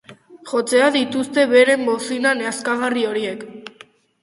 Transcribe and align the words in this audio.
Jotzea 0.51 0.87
dituzte 0.95 1.43
beren 1.51 1.85
bozina 1.91 2.33
nazkagarri 2.41 3.07
horiek. 3.13 3.47